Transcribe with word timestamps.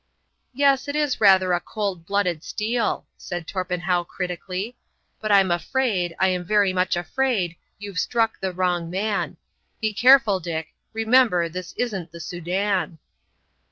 "Yes, 0.55 0.87
it 0.87 0.95
is 0.95 1.21
rather 1.21 1.53
a 1.53 1.59
cold 1.59 2.07
blooded 2.07 2.43
steal," 2.43 3.05
said 3.17 3.45
Torpenhow, 3.45 4.05
critically; 4.05 4.75
"but 5.19 5.31
I'm 5.31 5.51
afraid, 5.51 6.15
I 6.17 6.29
am 6.29 6.43
very 6.43 6.73
much 6.73 6.95
afraid, 6.97 7.55
you've 7.77 7.99
struck 7.99 8.39
the 8.39 8.51
wrong 8.51 8.89
man. 8.89 9.37
Be 9.79 9.93
careful, 9.93 10.39
Dick; 10.39 10.69
remember, 10.91 11.47
this 11.49 11.73
isn't 11.77 12.11
the 12.11 12.19
Soudan." 12.19 12.97